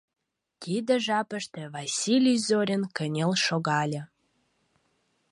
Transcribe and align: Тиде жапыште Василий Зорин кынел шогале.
Тиде 0.61 0.93
жапыште 1.05 1.61
Василий 1.75 2.39
Зорин 2.47 2.83
кынел 2.95 3.31
шогале. 3.45 4.01